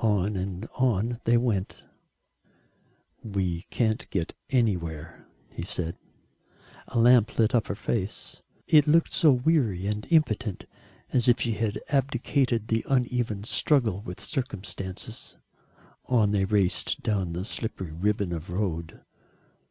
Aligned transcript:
On 0.00 0.36
and 0.38 0.66
on 0.76 1.20
they 1.24 1.36
went. 1.36 1.84
"We 3.22 3.66
can't 3.68 4.08
get 4.08 4.32
anywhere," 4.48 5.26
he 5.52 5.64
said. 5.64 5.98
A 6.88 6.98
lamp 6.98 7.38
lit 7.38 7.54
up 7.54 7.66
her 7.66 7.74
face. 7.74 8.40
It 8.66 8.86
looked 8.86 9.12
so 9.12 9.32
weary 9.32 9.86
and 9.86 10.06
impotent 10.08 10.64
as 11.12 11.28
if 11.28 11.42
she 11.42 11.52
had 11.52 11.78
abdicated 11.90 12.68
the 12.68 12.86
uneven 12.88 13.44
struggle 13.44 14.00
with 14.00 14.18
circumstances. 14.18 15.36
On 16.06 16.30
they 16.30 16.46
raced, 16.46 17.02
down 17.02 17.34
the 17.34 17.44
slippery 17.44 17.92
ribbon 17.92 18.32
of 18.32 18.48
road. 18.48 19.02